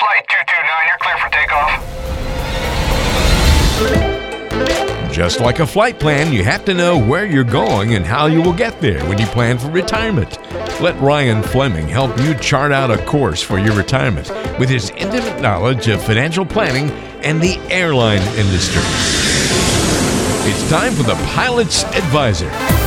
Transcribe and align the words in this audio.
Flight 0.00 0.26
229, 0.30 0.88
you're 0.88 0.96
clear 0.96 1.18
for 1.18 1.28
takeoff. 1.28 1.70
Just 5.12 5.40
like 5.40 5.60
a 5.60 5.66
flight 5.66 6.00
plan, 6.00 6.32
you 6.32 6.42
have 6.42 6.64
to 6.64 6.72
know 6.72 6.96
where 6.98 7.26
you're 7.26 7.44
going 7.44 7.94
and 7.94 8.06
how 8.06 8.24
you 8.24 8.40
will 8.40 8.54
get 8.54 8.80
there 8.80 9.04
when 9.06 9.18
you 9.18 9.26
plan 9.26 9.58
for 9.58 9.68
retirement. 9.68 10.38
Let 10.80 10.98
Ryan 11.02 11.42
Fleming 11.42 11.86
help 11.86 12.18
you 12.22 12.34
chart 12.36 12.72
out 12.72 12.90
a 12.90 12.96
course 13.04 13.42
for 13.42 13.58
your 13.58 13.76
retirement 13.76 14.30
with 14.58 14.70
his 14.70 14.88
intimate 14.96 15.42
knowledge 15.42 15.86
of 15.88 16.02
financial 16.02 16.46
planning 16.46 16.90
and 17.22 17.38
the 17.38 17.58
airline 17.70 18.22
industry. 18.38 18.80
It's 20.48 20.70
time 20.70 20.94
for 20.94 21.02
the 21.02 21.16
Pilot's 21.34 21.84
Advisor. 21.84 22.79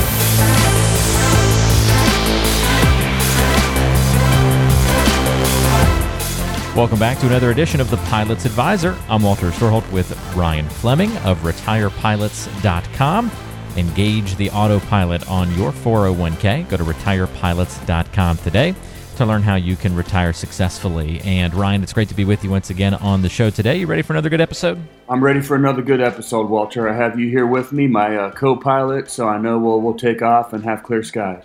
Welcome 6.75 6.97
back 6.97 7.19
to 7.19 7.27
another 7.27 7.51
edition 7.51 7.79
of 7.81 7.91
the 7.91 7.97
Pilot's 7.97 8.45
Advisor. 8.45 8.97
I'm 9.07 9.21
Walter 9.21 9.51
Storholt 9.51 9.89
with 9.91 10.11
Ryan 10.35 10.67
Fleming 10.67 11.15
of 11.17 11.37
RetirePilots.com. 11.41 13.31
Engage 13.77 14.35
the 14.37 14.49
autopilot 14.49 15.29
on 15.29 15.53
your 15.53 15.71
401k. 15.71 16.67
Go 16.67 16.77
to 16.77 16.83
RetirePilots.com 16.83 18.37
today 18.37 18.73
to 19.17 19.25
learn 19.25 19.43
how 19.43 19.53
you 19.53 19.75
can 19.75 19.95
retire 19.95 20.33
successfully. 20.33 21.21
And 21.21 21.53
Ryan, 21.53 21.83
it's 21.83 21.93
great 21.93 22.09
to 22.09 22.15
be 22.15 22.25
with 22.25 22.43
you 22.43 22.49
once 22.49 22.71
again 22.71 22.95
on 22.95 23.21
the 23.21 23.29
show 23.29 23.51
today. 23.51 23.77
You 23.77 23.85
ready 23.85 24.01
for 24.01 24.13
another 24.13 24.29
good 24.29 24.41
episode? 24.41 24.81
I'm 25.09 25.21
ready 25.21 25.41
for 25.41 25.55
another 25.55 25.81
good 25.81 25.99
episode, 25.99 26.49
Walter. 26.49 26.87
I 26.87 26.95
have 26.95 27.19
you 27.19 27.27
here 27.27 27.45
with 27.45 27.73
me, 27.73 27.87
my 27.87 28.15
uh, 28.15 28.31
co-pilot, 28.31 29.11
so 29.11 29.27
I 29.27 29.37
know 29.37 29.59
we'll 29.59 29.81
we'll 29.81 29.95
take 29.95 30.21
off 30.21 30.53
and 30.53 30.63
have 30.63 30.83
clear 30.83 31.03
skies. 31.03 31.43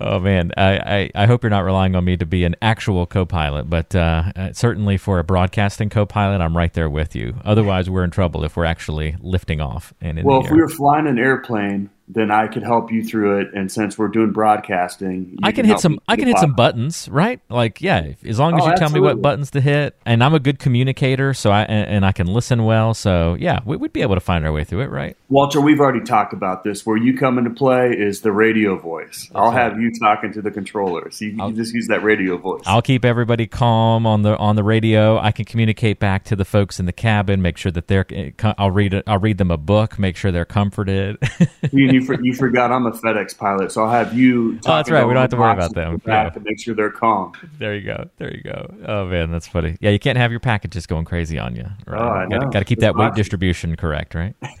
Oh 0.00 0.20
man, 0.20 0.52
I, 0.56 0.78
I, 0.78 1.10
I 1.22 1.26
hope 1.26 1.42
you're 1.42 1.50
not 1.50 1.64
relying 1.64 1.96
on 1.96 2.04
me 2.04 2.16
to 2.18 2.26
be 2.26 2.44
an 2.44 2.54
actual 2.60 3.06
co-pilot, 3.06 3.70
but 3.70 3.94
uh, 3.94 4.52
certainly 4.52 4.98
for 4.98 5.18
a 5.18 5.24
broadcasting 5.24 5.88
co-pilot, 5.88 6.40
I'm 6.40 6.56
right 6.56 6.72
there 6.72 6.90
with 6.90 7.16
you. 7.16 7.36
Otherwise, 7.44 7.88
we're 7.88 8.04
in 8.04 8.10
trouble 8.10 8.44
if 8.44 8.56
we're 8.56 8.66
actually 8.66 9.16
lifting 9.20 9.60
off. 9.60 9.94
And 10.00 10.22
well, 10.22 10.44
if 10.44 10.50
we 10.50 10.60
were 10.60 10.68
flying 10.68 11.06
an 11.06 11.18
airplane, 11.18 11.90
then 12.08 12.30
I 12.30 12.46
could 12.46 12.62
help 12.62 12.90
you 12.90 13.04
through 13.04 13.40
it. 13.40 13.48
And 13.54 13.70
since 13.70 13.98
we're 13.98 14.08
doing 14.08 14.32
broadcasting, 14.32 15.36
I 15.42 15.52
can, 15.52 15.64
can 15.64 15.66
hit 15.66 15.80
some. 15.80 16.00
I 16.08 16.16
can 16.16 16.26
hit 16.26 16.38
some 16.38 16.54
buttons, 16.54 17.08
right? 17.10 17.40
Like, 17.48 17.82
yeah, 17.82 18.12
as 18.24 18.38
long 18.38 18.56
as 18.56 18.62
oh, 18.64 18.70
you 18.70 18.76
tell 18.76 18.90
me 18.90 19.00
what 19.00 19.20
buttons 19.20 19.50
to 19.52 19.60
hit, 19.60 19.96
and 20.06 20.24
I'm 20.24 20.34
a 20.34 20.40
good 20.40 20.58
communicator, 20.58 21.34
so 21.34 21.50
I 21.50 21.62
and, 21.62 21.88
and 21.90 22.06
I 22.06 22.12
can 22.12 22.26
listen 22.26 22.64
well. 22.64 22.94
So 22.98 23.36
yeah, 23.38 23.60
we, 23.64 23.76
would 23.76 23.92
be 23.92 24.02
able 24.02 24.16
to 24.16 24.20
find 24.20 24.44
our 24.44 24.52
way 24.52 24.64
through 24.64 24.80
it, 24.80 24.90
right? 24.90 25.16
Walter, 25.28 25.60
we've 25.60 25.78
already 25.78 26.04
talked 26.04 26.32
about 26.32 26.64
this. 26.64 26.84
Where 26.84 26.96
you 26.96 27.16
come 27.16 27.38
into 27.38 27.50
play 27.50 27.90
is 27.90 28.22
the 28.22 28.32
radio 28.32 28.76
voice. 28.76 29.28
That's 29.28 29.30
I'll 29.34 29.52
right. 29.52 29.70
have 29.70 29.80
you 29.80 29.92
talking 29.98 30.32
to 30.32 30.42
the 30.42 30.50
controllers. 30.50 31.20
You, 31.20 31.28
you 31.28 31.52
just 31.52 31.72
use 31.72 31.86
that 31.88 32.02
radio 32.02 32.36
voice. 32.36 32.62
I'll 32.66 32.82
keep 32.82 33.04
everybody 33.04 33.46
calm 33.46 34.06
on 34.06 34.22
the 34.22 34.36
on 34.36 34.56
the 34.56 34.64
radio. 34.64 35.18
I 35.18 35.30
can 35.32 35.44
communicate 35.44 36.00
back 36.00 36.24
to 36.24 36.36
the 36.36 36.44
folks 36.44 36.80
in 36.80 36.86
the 36.86 36.92
cabin, 36.92 37.40
make 37.40 37.56
sure 37.56 37.70
that 37.72 37.86
they're. 37.86 38.06
Eh, 38.10 38.30
I'll 38.58 38.70
read. 38.70 39.02
I'll 39.06 39.18
read 39.18 39.38
them 39.38 39.50
a 39.50 39.56
book, 39.56 39.98
make 39.98 40.16
sure 40.16 40.32
they're 40.32 40.44
comforted. 40.44 41.18
you, 41.72 41.92
you, 41.92 42.04
for, 42.04 42.20
you 42.22 42.34
forgot 42.34 42.72
I'm 42.72 42.86
a 42.86 42.92
FedEx 42.92 43.38
pilot, 43.38 43.70
so 43.70 43.84
I'll 43.84 43.90
have 43.90 44.18
you. 44.18 44.58
Oh, 44.66 44.76
that's 44.76 44.90
right. 44.90 45.06
We 45.06 45.14
don't 45.14 45.20
have 45.20 45.30
to 45.30 45.36
worry 45.36 45.52
about 45.52 45.74
them. 45.74 46.02
Yeah. 46.06 46.30
To 46.30 46.40
make 46.40 46.60
sure 46.60 46.74
they're 46.74 46.90
calm. 46.90 47.32
There 47.58 47.74
you 47.74 47.82
go. 47.82 48.10
There 48.16 48.34
you 48.34 48.42
go. 48.42 48.74
Oh 48.86 49.06
man, 49.06 49.30
that's 49.30 49.46
funny. 49.46 49.76
Yeah, 49.80 49.90
you 49.90 49.98
can't 49.98 50.18
have 50.18 50.30
your 50.30 50.40
packages 50.40 50.86
going 50.86 51.04
crazy 51.04 51.38
on 51.38 51.54
you. 51.54 51.66
Right? 51.86 52.00
Oh, 52.00 52.08
I 52.08 52.26
know. 52.26 52.40
Got 52.50 52.60
to 52.60 52.64
keep 52.64 52.80
that 52.80 52.87
weight 52.96 53.14
distribution 53.14 53.76
correct, 53.76 54.14
right? 54.14 54.34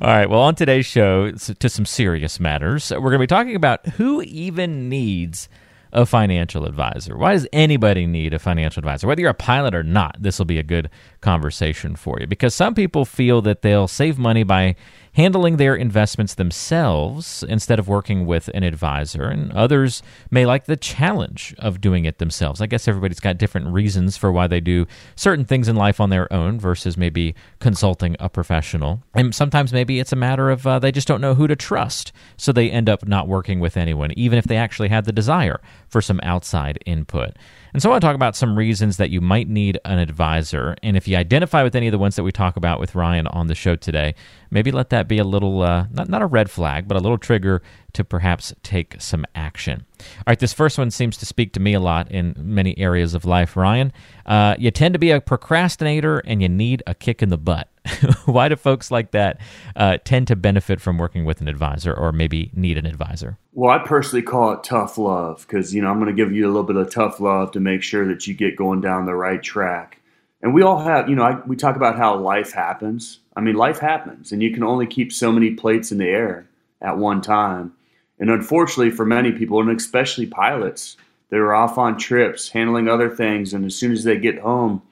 All 0.00 0.08
right. 0.08 0.30
Well, 0.30 0.40
on 0.40 0.54
today's 0.54 0.86
show, 0.86 1.32
to 1.32 1.68
some 1.68 1.84
serious 1.84 2.38
matters, 2.38 2.90
we're 2.90 3.00
going 3.00 3.14
to 3.14 3.18
be 3.18 3.26
talking 3.26 3.56
about 3.56 3.86
who 3.86 4.22
even 4.22 4.88
needs 4.88 5.48
a 5.92 6.04
financial 6.04 6.64
advisor. 6.64 7.16
Why 7.16 7.32
does 7.32 7.46
anybody 7.52 8.06
need 8.06 8.34
a 8.34 8.38
financial 8.38 8.80
advisor? 8.80 9.06
Whether 9.06 9.22
you're 9.22 9.30
a 9.30 9.34
pilot 9.34 9.74
or 9.74 9.82
not, 9.82 10.16
this 10.20 10.38
will 10.38 10.46
be 10.46 10.58
a 10.58 10.62
good 10.62 10.90
conversation 11.20 11.96
for 11.96 12.18
you 12.20 12.26
because 12.26 12.54
some 12.54 12.74
people 12.74 13.04
feel 13.04 13.40
that 13.42 13.62
they'll 13.62 13.88
save 13.88 14.18
money 14.18 14.42
by 14.42 14.76
handling 15.18 15.56
their 15.56 15.74
investments 15.74 16.36
themselves 16.36 17.42
instead 17.48 17.80
of 17.80 17.88
working 17.88 18.24
with 18.24 18.46
an 18.54 18.62
advisor, 18.62 19.24
and 19.24 19.50
others 19.50 20.00
may 20.30 20.46
like 20.46 20.66
the 20.66 20.76
challenge 20.76 21.52
of 21.58 21.80
doing 21.80 22.04
it 22.04 22.18
themselves. 22.18 22.60
I 22.60 22.66
guess 22.66 22.86
everybody's 22.86 23.18
got 23.18 23.36
different 23.36 23.66
reasons 23.66 24.16
for 24.16 24.30
why 24.30 24.46
they 24.46 24.60
do 24.60 24.86
certain 25.16 25.44
things 25.44 25.66
in 25.66 25.74
life 25.74 26.00
on 26.00 26.10
their 26.10 26.32
own 26.32 26.60
versus 26.60 26.96
maybe 26.96 27.34
consulting 27.58 28.14
a 28.20 28.28
professional. 28.28 29.02
And 29.12 29.34
sometimes 29.34 29.72
maybe 29.72 29.98
it's 29.98 30.12
a 30.12 30.16
matter 30.16 30.50
of 30.50 30.64
uh, 30.64 30.78
they 30.78 30.92
just 30.92 31.08
don't 31.08 31.20
know 31.20 31.34
who 31.34 31.48
to 31.48 31.56
trust, 31.56 32.12
so 32.36 32.52
they 32.52 32.70
end 32.70 32.88
up 32.88 33.04
not 33.04 33.26
working 33.26 33.58
with 33.58 33.76
anyone, 33.76 34.12
even 34.12 34.38
if 34.38 34.44
they 34.44 34.56
actually 34.56 34.88
had 34.88 35.04
the 35.04 35.12
desire 35.12 35.60
for 35.88 36.00
some 36.00 36.20
outside 36.22 36.78
input. 36.86 37.30
And 37.72 37.82
so 37.82 37.88
I 37.88 37.92
want 37.92 38.02
to 38.02 38.06
talk 38.06 38.14
about 38.14 38.36
some 38.36 38.56
reasons 38.56 38.96
that 38.96 39.10
you 39.10 39.20
might 39.20 39.48
need 39.48 39.78
an 39.84 39.98
advisor. 39.98 40.76
And 40.82 40.96
if 40.96 41.06
you 41.06 41.16
identify 41.16 41.62
with 41.62 41.74
any 41.74 41.86
of 41.86 41.92
the 41.92 41.98
ones 41.98 42.16
that 42.16 42.22
we 42.22 42.32
talk 42.32 42.56
about 42.56 42.80
with 42.80 42.94
Ryan 42.94 43.26
on 43.26 43.46
the 43.46 43.54
show 43.54 43.76
today, 43.76 44.14
maybe 44.50 44.70
let 44.70 44.90
that 44.90 45.08
be 45.08 45.18
a 45.18 45.24
little, 45.24 45.62
uh, 45.62 45.86
not, 45.90 46.08
not 46.08 46.22
a 46.22 46.26
red 46.26 46.50
flag, 46.50 46.88
but 46.88 46.96
a 46.96 47.00
little 47.00 47.18
trigger 47.18 47.62
to 47.92 48.04
perhaps 48.04 48.54
take 48.62 48.96
some 49.00 49.24
action. 49.34 49.84
All 50.00 50.24
right, 50.28 50.38
this 50.38 50.52
first 50.52 50.78
one 50.78 50.90
seems 50.90 51.16
to 51.18 51.26
speak 51.26 51.52
to 51.54 51.60
me 51.60 51.74
a 51.74 51.80
lot 51.80 52.10
in 52.10 52.34
many 52.38 52.76
areas 52.78 53.14
of 53.14 53.24
life, 53.24 53.56
Ryan. 53.56 53.92
Uh, 54.26 54.54
you 54.58 54.70
tend 54.70 54.94
to 54.94 54.98
be 54.98 55.10
a 55.10 55.20
procrastinator 55.20 56.18
and 56.20 56.42
you 56.42 56.48
need 56.48 56.82
a 56.86 56.94
kick 56.94 57.22
in 57.22 57.30
the 57.30 57.38
butt. 57.38 57.68
Why 58.26 58.48
do 58.48 58.56
folks 58.56 58.90
like 58.90 59.12
that 59.12 59.40
uh, 59.74 59.98
tend 60.04 60.28
to 60.28 60.36
benefit 60.36 60.80
from 60.80 60.98
working 60.98 61.24
with 61.24 61.40
an 61.40 61.48
advisor 61.48 61.92
or 61.92 62.12
maybe 62.12 62.50
need 62.54 62.76
an 62.76 62.86
advisor? 62.86 63.38
Well, 63.52 63.70
I 63.70 63.84
personally 63.84 64.22
call 64.22 64.52
it 64.52 64.62
tough 64.62 64.98
love 64.98 65.46
because, 65.46 65.74
you 65.74 65.82
know, 65.82 65.90
I'm 65.90 65.98
going 65.98 66.14
to 66.14 66.22
give 66.24 66.32
you 66.32 66.46
a 66.46 66.48
little 66.52 66.62
bit 66.62 66.76
of 66.76 66.90
tough 66.90 67.20
love 67.20 67.52
to 67.52 67.60
make 67.60 67.82
sure 67.82 68.06
that 68.06 68.26
you 68.26 68.34
get 68.34 68.56
going 68.56 68.80
down 68.80 69.06
the 69.06 69.14
right 69.14 69.42
track. 69.42 70.00
And 70.42 70.54
we 70.54 70.62
all 70.62 70.78
have, 70.78 71.08
you 71.08 71.16
know, 71.16 71.24
I, 71.24 71.40
we 71.46 71.56
talk 71.56 71.76
about 71.76 71.96
how 71.96 72.16
life 72.16 72.52
happens. 72.52 73.18
I 73.34 73.40
mean, 73.40 73.56
life 73.56 73.78
happens, 73.78 74.30
and 74.32 74.42
you 74.42 74.52
can 74.52 74.62
only 74.62 74.86
keep 74.86 75.12
so 75.12 75.32
many 75.32 75.52
plates 75.52 75.90
in 75.90 75.98
the 75.98 76.08
air 76.08 76.48
at 76.80 76.98
one 76.98 77.20
time. 77.20 77.72
And 78.20 78.30
unfortunately, 78.30 78.90
for 78.90 79.04
many 79.04 79.32
people, 79.32 79.60
and 79.60 79.70
especially 79.70 80.26
pilots, 80.26 80.96
they're 81.30 81.54
off 81.54 81.78
on 81.78 81.98
trips, 81.98 82.48
handling 82.48 82.88
other 82.88 83.10
things, 83.10 83.52
and 83.52 83.64
as 83.64 83.76
soon 83.76 83.92
as 83.92 84.04
they 84.04 84.18
get 84.18 84.38
home, 84.38 84.82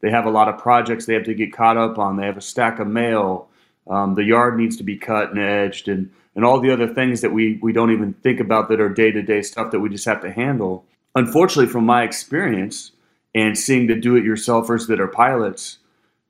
they 0.00 0.10
have 0.10 0.26
a 0.26 0.30
lot 0.30 0.48
of 0.48 0.58
projects 0.58 1.06
they 1.06 1.14
have 1.14 1.24
to 1.24 1.34
get 1.34 1.52
caught 1.52 1.76
up 1.76 1.98
on. 1.98 2.16
They 2.16 2.26
have 2.26 2.36
a 2.36 2.42
stack 2.42 2.78
of 2.78 2.86
mail. 2.86 3.48
Um, 3.88 4.14
the 4.14 4.24
yard 4.24 4.58
needs 4.58 4.76
to 4.76 4.84
be 4.84 4.96
cut 4.96 5.30
and 5.30 5.38
edged, 5.38 5.88
and 5.88 6.10
and 6.34 6.44
all 6.44 6.60
the 6.60 6.70
other 6.70 6.86
things 6.86 7.22
that 7.22 7.32
we 7.32 7.58
we 7.62 7.72
don't 7.72 7.92
even 7.92 8.12
think 8.12 8.40
about 8.40 8.68
that 8.68 8.80
are 8.80 8.90
day 8.90 9.10
to 9.10 9.22
day 9.22 9.42
stuff 9.42 9.70
that 9.70 9.80
we 9.80 9.88
just 9.88 10.04
have 10.04 10.20
to 10.22 10.30
handle. 10.30 10.84
Unfortunately, 11.14 11.70
from 11.70 11.86
my 11.86 12.02
experience 12.02 12.92
and 13.34 13.56
seeing 13.56 13.86
the 13.86 13.94
do 13.94 14.16
it 14.16 14.24
yourselfers 14.24 14.86
that 14.88 15.00
are 15.00 15.08
pilots, 15.08 15.78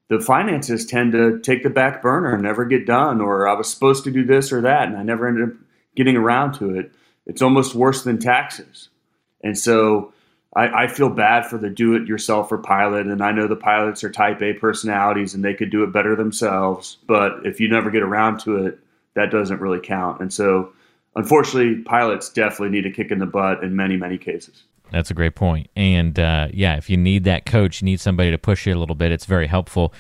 the 0.09 0.21
finances 0.21 0.87
tend 0.87 1.13
to 1.13 1.41
take 1.41 1.65
the 1.65 1.71
back 1.71 2.01
burner 2.01 2.35
and 2.35 2.45
never 2.45 2.65
get 2.65 2.87
done. 2.87 3.21
Or 3.21 3.49
I 3.49 3.55
was 3.55 3.69
supposed 3.69 4.05
to 4.05 4.13
do 4.13 4.25
this 4.25 4.53
or 4.53 4.61
that, 4.61 4.87
and 4.87 4.97
I 4.97 5.03
never 5.03 5.27
ended 5.27 5.49
up 5.49 5.55
getting 5.97 6.17
around 6.17 6.53
to 6.55 6.77
it. 6.79 6.93
It's 7.27 7.43
almost 7.43 7.75
worse 7.75 8.05
than 8.05 8.19
taxes. 8.19 8.89
And 9.43 9.59
so 9.59 10.13
I, 10.55 10.85
I 10.85 10.87
feel 10.89 11.11
bad 11.11 11.47
for 11.47 11.59
the 11.59 11.69
do 11.69 11.95
it 11.95 12.07
yourselfer 12.07 12.63
pilot. 12.63 13.07
And 13.07 13.23
I 13.23 13.33
know 13.33 13.49
the 13.49 13.57
pilots 13.57 14.05
are 14.05 14.11
type 14.11 14.41
A 14.43 14.53
personalities 14.53 15.35
and 15.35 15.45
they 15.45 15.55
could 15.55 15.71
do 15.71 15.83
it 15.83 15.93
better 15.93 16.15
themselves. 16.15 16.99
But 17.07 17.45
if 17.45 17.61
you 17.61 17.69
never 17.69 17.91
get 17.91 18.03
around 18.03 18.41
to 18.41 18.67
it, 18.67 18.79
that 19.15 19.31
doesn't 19.31 19.61
really 19.61 19.81
count. 19.81 20.21
And 20.21 20.33
so 20.33 20.73
unfortunately, 21.17 21.83
pilots 21.83 22.29
definitely 22.29 22.71
need 22.71 22.87
a 22.87 22.93
kick 22.93 23.11
in 23.11 23.19
the 23.19 23.27
butt 23.27 23.65
in 23.65 23.75
many, 23.75 23.97
many 23.97 24.19
cases. 24.19 24.63
That's 24.91 25.11
a 25.11 25.15
great 25.15 25.35
point. 25.35 25.69
And 25.75 26.19
uh, 26.19 26.49
yeah, 26.53 26.77
if 26.77 26.89
you 26.89 26.97
need 26.97 27.25
that 27.25 27.45
coach, 27.45 27.81
you 27.81 27.87
need 27.87 28.01
somebody 28.01 28.31
to 28.31 28.39
push 28.39 28.67
you 28.67 28.75
a 28.75 28.79
little 28.79 28.95
bit, 28.95 29.13
it's 29.13 29.27
very 29.27 29.47
helpful. 29.47 29.93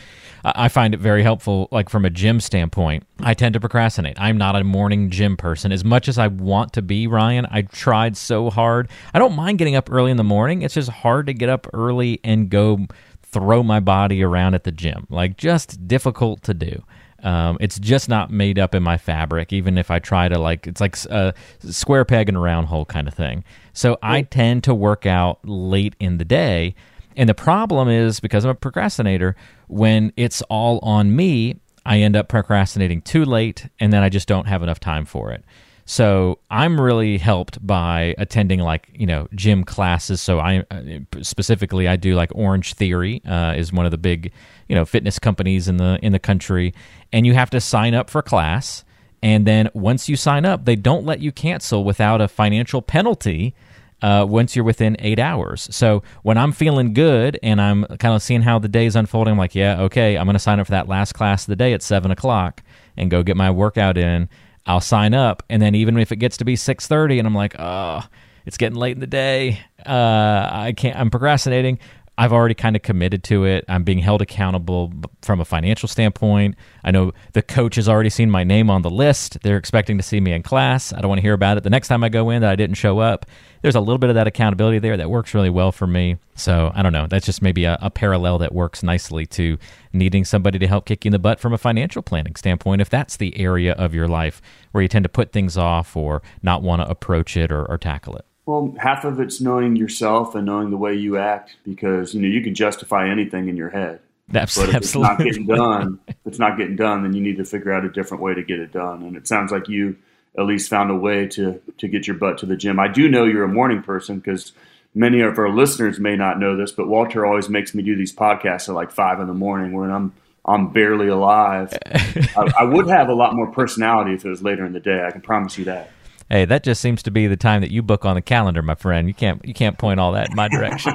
I 0.44 0.68
find 0.68 0.94
it 0.94 1.00
very 1.00 1.24
helpful, 1.24 1.66
like 1.72 1.88
from 1.88 2.04
a 2.04 2.10
gym 2.10 2.38
standpoint. 2.38 3.04
I 3.18 3.34
tend 3.34 3.54
to 3.54 3.60
procrastinate. 3.60 4.16
I'm 4.20 4.38
not 4.38 4.54
a 4.54 4.62
morning 4.62 5.10
gym 5.10 5.36
person. 5.36 5.72
As 5.72 5.84
much 5.84 6.06
as 6.08 6.18
I 6.18 6.28
want 6.28 6.72
to 6.74 6.82
be, 6.82 7.08
Ryan, 7.08 7.46
I 7.50 7.62
tried 7.62 8.16
so 8.16 8.48
hard. 8.48 8.88
I 9.12 9.18
don't 9.18 9.34
mind 9.34 9.58
getting 9.58 9.74
up 9.74 9.90
early 9.90 10.12
in 10.12 10.16
the 10.16 10.24
morning. 10.24 10.62
It's 10.62 10.74
just 10.74 10.88
hard 10.88 11.26
to 11.26 11.34
get 11.34 11.48
up 11.48 11.66
early 11.74 12.20
and 12.22 12.48
go 12.48 12.86
throw 13.22 13.64
my 13.64 13.80
body 13.80 14.22
around 14.22 14.54
at 14.54 14.62
the 14.62 14.70
gym. 14.70 15.08
Like, 15.10 15.36
just 15.36 15.88
difficult 15.88 16.42
to 16.44 16.54
do. 16.54 16.84
Um, 17.26 17.56
it's 17.58 17.76
just 17.80 18.08
not 18.08 18.30
made 18.30 18.56
up 18.56 18.72
in 18.72 18.84
my 18.84 18.96
fabric, 18.96 19.52
even 19.52 19.78
if 19.78 19.90
I 19.90 19.98
try 19.98 20.28
to 20.28 20.38
like 20.38 20.68
it's 20.68 20.80
like 20.80 20.96
a 21.06 21.34
square 21.58 22.04
peg 22.04 22.28
in 22.28 22.36
a 22.36 22.40
round 22.40 22.68
hole 22.68 22.84
kind 22.84 23.08
of 23.08 23.14
thing. 23.14 23.42
So 23.72 23.98
I 24.00 24.22
tend 24.22 24.62
to 24.64 24.74
work 24.74 25.06
out 25.06 25.40
late 25.42 25.96
in 25.98 26.18
the 26.18 26.24
day. 26.24 26.76
And 27.16 27.28
the 27.28 27.34
problem 27.34 27.88
is 27.88 28.20
because 28.20 28.44
I'm 28.44 28.52
a 28.52 28.54
procrastinator, 28.54 29.34
when 29.66 30.12
it's 30.16 30.40
all 30.42 30.78
on 30.82 31.16
me, 31.16 31.58
I 31.84 31.98
end 31.98 32.14
up 32.14 32.28
procrastinating 32.28 33.02
too 33.02 33.24
late 33.24 33.66
and 33.80 33.92
then 33.92 34.04
I 34.04 34.08
just 34.08 34.28
don't 34.28 34.46
have 34.46 34.62
enough 34.62 34.78
time 34.78 35.04
for 35.04 35.32
it. 35.32 35.44
So 35.88 36.40
I'm 36.50 36.80
really 36.80 37.16
helped 37.16 37.64
by 37.64 38.16
attending 38.18 38.58
like 38.60 38.88
you 38.92 39.06
know 39.06 39.28
gym 39.34 39.62
classes. 39.64 40.20
So 40.20 40.40
I 40.40 40.64
uh, 40.70 40.82
specifically 41.22 41.86
I 41.86 41.94
do 41.96 42.14
like 42.14 42.30
Orange 42.34 42.74
Theory 42.74 43.22
uh, 43.24 43.54
is 43.56 43.72
one 43.72 43.86
of 43.86 43.92
the 43.92 43.98
big 43.98 44.32
you 44.68 44.74
know 44.74 44.84
fitness 44.84 45.18
companies 45.18 45.68
in 45.68 45.76
the 45.76 45.98
in 46.02 46.12
the 46.12 46.18
country, 46.18 46.74
and 47.12 47.24
you 47.24 47.34
have 47.34 47.50
to 47.50 47.60
sign 47.60 47.94
up 47.94 48.10
for 48.10 48.20
class. 48.20 48.84
And 49.22 49.46
then 49.46 49.70
once 49.74 50.08
you 50.08 50.16
sign 50.16 50.44
up, 50.44 50.66
they 50.66 50.76
don't 50.76 51.06
let 51.06 51.20
you 51.20 51.32
cancel 51.32 51.84
without 51.84 52.20
a 52.20 52.28
financial 52.28 52.82
penalty 52.82 53.54
uh, 54.02 54.26
once 54.28 54.54
you're 54.54 54.64
within 54.64 54.96
eight 54.98 55.18
hours. 55.18 55.68
So 55.74 56.02
when 56.22 56.36
I'm 56.36 56.52
feeling 56.52 56.92
good 56.92 57.38
and 57.42 57.60
I'm 57.60 57.84
kind 57.84 58.14
of 58.14 58.22
seeing 58.22 58.42
how 58.42 58.58
the 58.58 58.68
day 58.68 58.86
is 58.86 58.94
unfolding, 58.94 59.32
I'm 59.32 59.38
like, 59.38 59.54
yeah, 59.54 59.80
okay, 59.82 60.18
I'm 60.18 60.26
going 60.26 60.34
to 60.34 60.40
sign 60.40 60.60
up 60.60 60.66
for 60.66 60.72
that 60.72 60.88
last 60.88 61.14
class 61.14 61.44
of 61.44 61.46
the 61.48 61.56
day 61.56 61.72
at 61.72 61.82
seven 61.82 62.10
o'clock 62.10 62.62
and 62.96 63.10
go 63.10 63.22
get 63.22 63.36
my 63.36 63.50
workout 63.50 63.96
in. 63.96 64.28
I'll 64.66 64.80
sign 64.80 65.14
up, 65.14 65.42
and 65.48 65.62
then 65.62 65.74
even 65.74 65.96
if 65.98 66.12
it 66.12 66.16
gets 66.16 66.36
to 66.38 66.44
be 66.44 66.56
six 66.56 66.86
thirty, 66.86 67.18
and 67.18 67.26
I'm 67.26 67.34
like, 67.34 67.54
oh, 67.58 68.02
it's 68.44 68.56
getting 68.56 68.78
late 68.78 68.92
in 68.92 69.00
the 69.00 69.06
day, 69.06 69.60
uh, 69.84 70.48
I 70.50 70.74
can't. 70.76 70.98
I'm 70.98 71.10
procrastinating. 71.10 71.78
I've 72.18 72.32
already 72.32 72.54
kind 72.54 72.76
of 72.76 72.82
committed 72.82 73.22
to 73.24 73.44
it. 73.44 73.64
I'm 73.68 73.84
being 73.84 73.98
held 73.98 74.22
accountable 74.22 74.92
from 75.20 75.40
a 75.40 75.44
financial 75.44 75.86
standpoint. 75.86 76.54
I 76.82 76.90
know 76.90 77.12
the 77.34 77.42
coach 77.42 77.76
has 77.76 77.88
already 77.88 78.08
seen 78.08 78.30
my 78.30 78.42
name 78.42 78.70
on 78.70 78.82
the 78.82 78.90
list. 78.90 79.38
They're 79.42 79.58
expecting 79.58 79.98
to 79.98 80.02
see 80.02 80.20
me 80.20 80.32
in 80.32 80.42
class. 80.42 80.94
I 80.94 81.00
don't 81.00 81.10
want 81.10 81.18
to 81.18 81.22
hear 81.22 81.34
about 81.34 81.58
it 81.58 81.62
the 81.62 81.70
next 81.70 81.88
time 81.88 82.02
I 82.02 82.08
go 82.08 82.30
in 82.30 82.40
that 82.40 82.50
I 82.50 82.56
didn't 82.56 82.76
show 82.76 83.00
up. 83.00 83.26
There's 83.60 83.74
a 83.74 83.80
little 83.80 83.98
bit 83.98 84.08
of 84.08 84.14
that 84.14 84.26
accountability 84.26 84.78
there 84.78 84.96
that 84.96 85.10
works 85.10 85.34
really 85.34 85.50
well 85.50 85.72
for 85.72 85.86
me. 85.86 86.16
So 86.34 86.72
I 86.74 86.82
don't 86.82 86.92
know. 86.92 87.06
That's 87.06 87.26
just 87.26 87.42
maybe 87.42 87.64
a, 87.64 87.78
a 87.80 87.90
parallel 87.90 88.38
that 88.38 88.54
works 88.54 88.82
nicely 88.82 89.26
to 89.26 89.58
needing 89.92 90.24
somebody 90.24 90.58
to 90.58 90.66
help 90.66 90.86
kick 90.86 91.04
you 91.04 91.08
in 91.08 91.12
the 91.12 91.18
butt 91.18 91.40
from 91.40 91.52
a 91.52 91.58
financial 91.58 92.02
planning 92.02 92.36
standpoint. 92.36 92.80
If 92.80 92.88
that's 92.88 93.16
the 93.16 93.38
area 93.38 93.72
of 93.72 93.94
your 93.94 94.08
life 94.08 94.40
where 94.72 94.82
you 94.82 94.88
tend 94.88 95.04
to 95.04 95.08
put 95.08 95.32
things 95.32 95.56
off 95.56 95.96
or 95.96 96.22
not 96.42 96.62
want 96.62 96.82
to 96.82 96.88
approach 96.88 97.36
it 97.36 97.50
or, 97.50 97.64
or 97.64 97.78
tackle 97.78 98.16
it. 98.16 98.25
Well, 98.46 98.74
half 98.78 99.04
of 99.04 99.18
it's 99.18 99.40
knowing 99.40 99.74
yourself 99.74 100.36
and 100.36 100.46
knowing 100.46 100.70
the 100.70 100.76
way 100.76 100.94
you 100.94 101.18
act 101.18 101.56
because 101.64 102.14
you 102.14 102.22
know 102.22 102.28
you 102.28 102.42
can 102.42 102.54
justify 102.54 103.08
anything 103.08 103.48
in 103.48 103.56
your 103.56 103.70
head. 103.70 104.00
That's 104.28 104.56
but 104.56 104.68
if 104.68 104.76
absolutely. 104.76 105.28
it's 105.28 105.38
not 105.38 105.46
getting 105.46 105.46
done, 105.46 106.00
if 106.08 106.16
it's 106.24 106.38
not 106.38 106.56
getting 106.56 106.76
done, 106.76 107.02
then 107.02 107.12
you 107.12 107.20
need 107.20 107.36
to 107.36 107.44
figure 107.44 107.72
out 107.72 107.84
a 107.84 107.90
different 107.90 108.22
way 108.22 108.34
to 108.34 108.42
get 108.42 108.60
it 108.60 108.72
done. 108.72 109.02
And 109.02 109.16
it 109.16 109.26
sounds 109.26 109.50
like 109.50 109.68
you 109.68 109.96
at 110.38 110.44
least 110.44 110.70
found 110.70 110.90
a 110.90 110.94
way 110.94 111.26
to 111.28 111.60
to 111.78 111.88
get 111.88 112.06
your 112.06 112.16
butt 112.16 112.38
to 112.38 112.46
the 112.46 112.56
gym. 112.56 112.78
I 112.78 112.88
do 112.88 113.08
know 113.08 113.24
you're 113.24 113.44
a 113.44 113.48
morning 113.48 113.82
person 113.82 114.18
because 114.18 114.52
many 114.94 115.20
of 115.20 115.38
our 115.38 115.50
listeners 115.50 115.98
may 115.98 116.14
not 116.14 116.38
know 116.38 116.56
this, 116.56 116.70
but 116.70 116.86
Walter 116.86 117.26
always 117.26 117.48
makes 117.48 117.74
me 117.74 117.82
do 117.82 117.96
these 117.96 118.14
podcasts 118.14 118.68
at 118.68 118.76
like 118.76 118.92
five 118.92 119.18
in 119.18 119.26
the 119.26 119.34
morning 119.34 119.72
when 119.72 119.90
I'm 119.90 120.12
I'm 120.44 120.72
barely 120.72 121.08
alive. 121.08 121.76
I, 121.86 122.52
I 122.60 122.64
would 122.64 122.88
have 122.88 123.08
a 123.08 123.14
lot 123.14 123.34
more 123.34 123.50
personality 123.50 124.14
if 124.14 124.24
it 124.24 124.28
was 124.28 124.42
later 124.42 124.64
in 124.64 124.72
the 124.72 124.80
day. 124.80 125.04
I 125.04 125.10
can 125.10 125.20
promise 125.20 125.58
you 125.58 125.64
that. 125.64 125.90
Hey, 126.28 126.44
that 126.44 126.64
just 126.64 126.80
seems 126.80 127.02
to 127.04 127.10
be 127.10 127.26
the 127.26 127.36
time 127.36 127.60
that 127.60 127.70
you 127.70 127.82
book 127.82 128.04
on 128.04 128.16
the 128.16 128.22
calendar, 128.22 128.62
my 128.62 128.74
friend. 128.74 129.06
You 129.06 129.14
can't 129.14 129.44
you 129.44 129.54
can't 129.54 129.78
point 129.78 130.00
all 130.00 130.12
that 130.12 130.30
in 130.30 130.36
my 130.36 130.48
direction. 130.48 130.92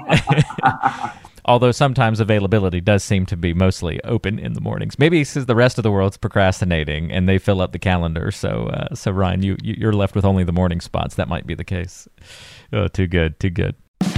Although 1.46 1.72
sometimes 1.72 2.20
availability 2.20 2.82
does 2.82 3.04
seem 3.04 3.26
to 3.28 3.36
be 3.38 3.54
mostly 3.54 4.04
open 4.04 4.38
in 4.38 4.54
the 4.54 4.62
mornings. 4.62 5.00
Maybe 5.00 5.22
because 5.22 5.48
the 5.48 5.56
rest 5.56 5.80
of 5.80 5.84
the 5.84 5.92
world's 5.92 6.18
procrastinating 6.18 7.12
and 7.12 7.28
they 7.28 7.40
fill 7.40 7.62
up 7.62 7.72
the 7.72 7.80
calendar. 7.80 8.30
So, 8.32 8.68
uh, 8.68 8.94
so 8.94 9.12
Ryan, 9.12 9.42
you 9.42 9.58
you're 9.64 9.94
left 9.94 10.16
with 10.16 10.26
only 10.26 10.44
the 10.44 10.52
morning 10.52 10.82
spots. 10.82 11.16
That 11.16 11.28
might 11.30 11.48
be 11.48 11.56
the 11.56 11.64
case. 11.64 12.08
Oh, 12.74 12.88
too 12.88 13.08
good, 13.08 13.40
too 13.40 13.50
good. 13.50 13.76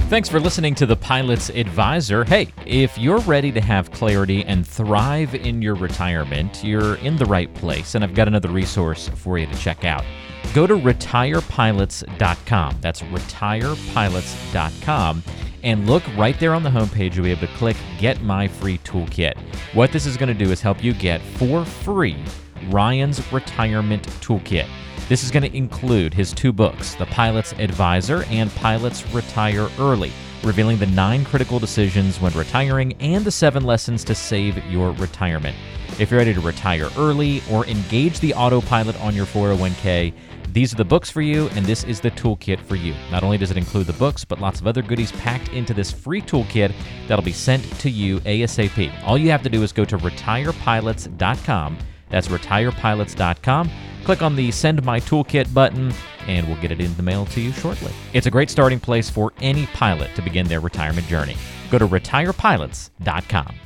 Thanks 0.08 0.28
for 0.28 0.38
listening 0.38 0.74
to 0.76 0.84
the 0.84 0.96
Pilot's 0.96 1.48
Advisor. 1.48 2.24
Hey, 2.24 2.48
if 2.66 2.98
you're 2.98 3.20
ready 3.20 3.50
to 3.50 3.60
have 3.60 3.90
clarity 3.90 4.44
and 4.44 4.66
thrive 4.66 5.34
in 5.34 5.62
your 5.62 5.74
retirement, 5.74 6.62
you're 6.62 6.96
in 6.96 7.16
the 7.16 7.24
right 7.24 7.52
place, 7.54 7.94
and 7.94 8.04
I've 8.04 8.14
got 8.14 8.28
another 8.28 8.50
resource 8.50 9.08
for 9.08 9.38
you 9.38 9.46
to 9.46 9.56
check 9.56 9.84
out. 9.84 10.04
Go 10.52 10.66
to 10.66 10.76
retirepilots.com. 10.76 12.78
That's 12.82 13.00
retirepilots.com. 13.00 15.22
And 15.62 15.86
look 15.88 16.02
right 16.16 16.38
there 16.38 16.52
on 16.52 16.62
the 16.62 16.70
homepage, 16.70 17.14
you'll 17.16 17.24
be 17.24 17.30
able 17.30 17.46
to 17.46 17.54
click 17.54 17.78
Get 17.98 18.20
My 18.22 18.46
Free 18.46 18.76
Toolkit. 18.78 19.38
What 19.72 19.90
this 19.90 20.04
is 20.04 20.18
going 20.18 20.28
to 20.28 20.34
do 20.44 20.52
is 20.52 20.60
help 20.60 20.84
you 20.84 20.92
get 20.92 21.22
for 21.22 21.64
free 21.64 22.22
Ryan's 22.70 23.32
Retirement 23.32 24.06
Toolkit. 24.20 24.68
This 25.08 25.22
is 25.22 25.30
going 25.30 25.42
to 25.42 25.56
include 25.56 26.14
his 26.14 26.32
two 26.32 26.52
books, 26.52 26.94
The 26.94 27.06
Pilot's 27.06 27.52
Advisor 27.58 28.24
and 28.30 28.50
Pilots 28.54 29.06
Retire 29.12 29.68
Early, 29.78 30.12
revealing 30.42 30.78
the 30.78 30.86
nine 30.86 31.24
critical 31.24 31.58
decisions 31.58 32.20
when 32.20 32.32
retiring 32.32 32.94
and 33.00 33.24
the 33.24 33.30
seven 33.30 33.64
lessons 33.64 34.02
to 34.04 34.14
save 34.14 34.56
your 34.66 34.92
retirement. 34.92 35.56
If 35.98 36.10
you're 36.10 36.18
ready 36.18 36.34
to 36.34 36.40
retire 36.40 36.88
early 36.96 37.42
or 37.50 37.66
engage 37.66 38.18
the 38.18 38.34
autopilot 38.34 39.00
on 39.00 39.14
your 39.14 39.26
401k, 39.26 40.12
these 40.54 40.72
are 40.72 40.76
the 40.76 40.84
books 40.84 41.10
for 41.10 41.20
you, 41.20 41.48
and 41.50 41.66
this 41.66 41.84
is 41.84 42.00
the 42.00 42.10
toolkit 42.12 42.60
for 42.60 42.76
you. 42.76 42.94
Not 43.10 43.22
only 43.24 43.38
does 43.38 43.50
it 43.50 43.56
include 43.56 43.86
the 43.86 43.92
books, 43.92 44.24
but 44.24 44.40
lots 44.40 44.60
of 44.60 44.66
other 44.66 44.82
goodies 44.82 45.12
packed 45.12 45.48
into 45.50 45.74
this 45.74 45.90
free 45.90 46.20
toolkit 46.20 46.72
that'll 47.08 47.24
be 47.24 47.32
sent 47.32 47.62
to 47.80 47.90
you 47.90 48.20
ASAP. 48.20 48.92
All 49.04 49.18
you 49.18 49.30
have 49.30 49.42
to 49.42 49.48
do 49.48 49.62
is 49.62 49.72
go 49.72 49.84
to 49.84 49.98
retirepilots.com. 49.98 51.78
That's 52.14 52.28
retirepilots.com. 52.28 53.70
Click 54.04 54.22
on 54.22 54.36
the 54.36 54.52
Send 54.52 54.84
My 54.84 55.00
Toolkit 55.00 55.52
button, 55.52 55.92
and 56.28 56.46
we'll 56.46 56.60
get 56.60 56.70
it 56.70 56.80
in 56.80 56.94
the 56.94 57.02
mail 57.02 57.26
to 57.26 57.40
you 57.40 57.50
shortly. 57.50 57.90
It's 58.12 58.28
a 58.28 58.30
great 58.30 58.50
starting 58.50 58.78
place 58.78 59.10
for 59.10 59.32
any 59.40 59.66
pilot 59.66 60.14
to 60.14 60.22
begin 60.22 60.46
their 60.46 60.60
retirement 60.60 61.08
journey. 61.08 61.36
Go 61.72 61.78
to 61.78 61.88
retirepilots.com. 61.88 63.56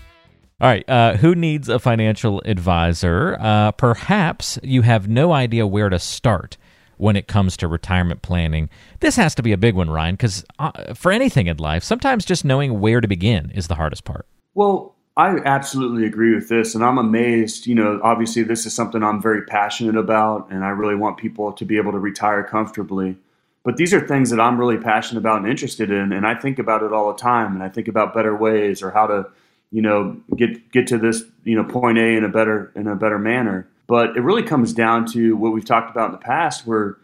All 0.63 0.67
right, 0.67 0.89
uh, 0.89 1.19
who 1.19 1.35
needs 1.35 1.69
a 1.69 1.79
financial 1.79 2.41
advisor? 2.47 3.37
Uh, 3.39 3.73
perhaps 3.73 4.59
you 4.63 4.81
have 4.81 5.09
no 5.09 5.33
idea 5.33 5.67
where 5.67 5.91
to 5.91 5.99
start 5.99 6.57
when 6.97 7.17
it 7.17 7.29
comes 7.29 7.55
to 7.59 7.69
retirement 7.69 8.23
planning. 8.23 8.71
This 9.01 9.17
has 9.17 9.35
to 9.35 9.43
be 9.43 9.53
a 9.53 9.59
big 9.59 9.75
one, 9.75 9.91
Ryan, 9.91 10.15
because 10.15 10.43
uh, 10.59 10.95
for 10.95 11.13
anything 11.13 11.49
in 11.49 11.59
life, 11.59 11.85
sometimes 11.85 12.25
just 12.25 12.47
knowing 12.47 12.81
where 12.81 13.03
to 13.03 13.09
begin 13.09 13.51
is 13.51 13.69
the 13.69 13.75
hardest 13.75 14.05
part. 14.05 14.27
Well, 14.55 14.97
I 15.19 15.39
absolutely 15.39 16.07
agree 16.07 16.33
with 16.33 16.49
this, 16.49 16.77
and 16.77 16.85
I'm 16.85 16.97
amazed. 16.97 17.67
You 17.67 17.75
know, 17.75 18.01
obviously, 18.05 18.45
this 18.45 18.65
is 18.67 18.73
something 18.73 19.03
I'm 19.03 19.21
very 19.21 19.43
passionate 19.43 19.97
about, 19.97 20.49
and 20.49 20.65
I 20.65 20.69
really 20.69 20.95
want 20.95 21.17
people 21.17 21.53
to 21.55 21.65
be 21.65 21.77
able 21.77 21.91
to 21.91 21.99
retire 21.99 22.45
comfortably. 22.45 23.17
But 23.65 23.79
these 23.79 23.93
are 23.93 24.07
things 24.07 24.31
that 24.31 24.39
I'm 24.39 24.57
really 24.57 24.79
passionate 24.79 25.19
about 25.19 25.39
and 25.39 25.49
interested 25.49 25.91
in, 25.91 26.13
and 26.13 26.25
I 26.25 26.37
think 26.37 26.61
about 26.61 26.85
it 26.85 26.93
all 26.93 27.13
the 27.13 27.19
time, 27.19 27.55
and 27.55 27.65
I 27.65 27.69
think 27.69 27.89
about 27.89 28.15
better 28.15 28.37
ways 28.37 28.81
or 28.81 28.93
how 28.93 29.09
to, 29.09 29.27
you 29.73 29.83
know, 29.83 30.17
get 30.37 30.71
get 30.71 30.87
to 30.87 30.99
this, 30.99 31.25
you 31.43 31.57
know, 31.57 31.65
point 31.65 31.99
A 31.99 32.17
in 32.17 32.23
a 32.23 32.29
better 32.29 32.71
in 32.77 32.87
a 32.87 32.95
better 32.95 33.19
manner. 33.19 33.67
But 33.89 34.17
it 34.17 34.21
really 34.21 34.45
comes 34.45 34.73
down 34.73 35.05
to 35.07 35.35
what 35.37 35.53
we've 35.53 35.65
talked 35.65 35.91
about 35.91 36.07
in 36.07 36.13
the 36.13 36.19
past, 36.19 36.65
where 36.65 36.97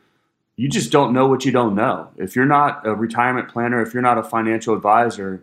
you 0.54 0.68
just 0.68 0.92
don't 0.92 1.12
know 1.12 1.26
what 1.26 1.44
you 1.44 1.50
don't 1.50 1.74
know. 1.74 2.10
If 2.16 2.36
you're 2.36 2.46
not 2.46 2.86
a 2.86 2.94
retirement 2.94 3.48
planner, 3.48 3.82
if 3.82 3.92
you're 3.92 4.04
not 4.04 4.18
a 4.18 4.22
financial 4.22 4.72
advisor 4.72 5.42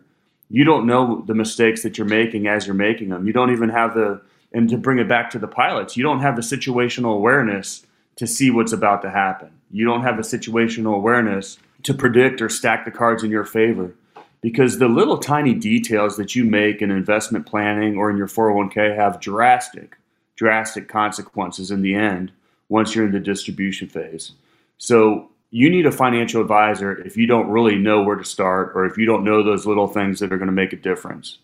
you 0.52 0.66
don't 0.66 0.86
know 0.86 1.24
the 1.26 1.34
mistakes 1.34 1.82
that 1.84 1.98
you're 1.98 2.06
making 2.06 2.48
as 2.48 2.68
you're 2.68 2.76
making 2.76 3.10
them. 3.10 3.26
You 3.26 3.32
don't 3.32 3.52
even 3.52 3.70
have 3.70 3.94
the, 3.94 4.22
and 4.52 4.70
to 4.70 4.78
bring 4.78 5.00
it 5.00 5.08
back 5.08 5.30
to 5.32 5.40
the 5.40 5.48
pilots, 5.48 5.96
you 5.96 6.04
don't 6.04 6.20
have 6.20 6.36
the 6.36 6.42
situational 6.42 7.16
awareness 7.16 7.86
to 8.18 8.28
see 8.28 8.52
what's 8.52 8.74
about 8.74 9.02
to 9.04 9.10
happen. 9.10 9.50
You 9.72 9.86
don't 9.86 10.04
have 10.04 10.18
the 10.18 10.24
situational 10.24 10.94
awareness 10.94 11.58
to 11.84 11.94
predict 11.94 12.42
or 12.42 12.50
stack 12.50 12.84
the 12.84 12.92
cards 12.92 13.24
in 13.24 13.32
your 13.32 13.46
favor 13.46 13.96
because 14.42 14.78
the 14.78 14.90
little 14.90 15.18
tiny 15.18 15.54
details 15.54 16.18
that 16.18 16.36
you 16.36 16.44
make 16.44 16.82
in 16.82 16.92
investment 16.92 17.46
planning 17.46 17.96
or 17.96 18.10
in 18.10 18.18
your 18.18 18.28
401k 18.28 18.96
have 18.96 19.22
drastic, 19.22 19.98
drastic 20.36 20.90
consequences 20.90 21.72
in 21.72 21.82
the 21.82 21.96
end 21.96 22.32
once 22.68 22.94
you're 22.94 23.06
in 23.06 23.12
the 23.14 23.20
distribution 23.20 23.88
phase. 23.88 24.34
So 24.78 25.31
you 25.52 25.70
need 25.70 25.86
a 25.86 25.92
financial 25.92 26.42
advisor 26.42 26.94
if 27.06 27.18
you 27.18 27.28
don't 27.28 27.50
really 27.50 27.76
know 27.76 28.02
where 28.02 28.16
to 28.16 28.24
start 28.24 28.72
or 28.74 28.86
if 28.86 28.98
you 28.98 29.06
don't 29.06 29.26
know 29.26 29.44
those 29.44 29.66
little 29.66 29.88
things 29.88 30.20
that 30.20 30.32
are 30.32 30.38
going 30.38 30.48
to 30.48 30.54
make 30.54 30.74
a 30.74 30.78
difference. 30.78 31.38